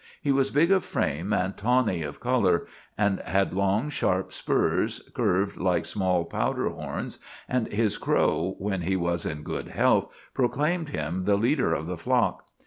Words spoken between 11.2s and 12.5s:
the leader of the flock.